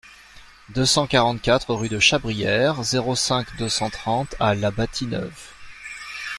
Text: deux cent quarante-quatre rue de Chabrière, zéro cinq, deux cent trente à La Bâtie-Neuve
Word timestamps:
deux 0.69 0.87
cent 0.87 1.05
quarante-quatre 1.05 1.75
rue 1.75 1.87
de 1.87 1.99
Chabrière, 1.99 2.81
zéro 2.81 3.15
cinq, 3.15 3.55
deux 3.57 3.69
cent 3.69 3.91
trente 3.91 4.33
à 4.39 4.55
La 4.55 4.71
Bâtie-Neuve 4.71 5.51